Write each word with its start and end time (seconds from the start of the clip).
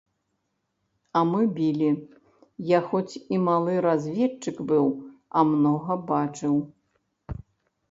А 1.19 1.21
мы 1.31 1.41
білі, 1.57 1.89
я 2.71 2.79
хоць 2.87 3.19
і 3.37 3.39
малы 3.47 3.77
разведчык 3.89 4.55
быў, 4.73 4.87
а 5.37 5.47
многа 5.53 6.01
бачыў. 6.11 6.61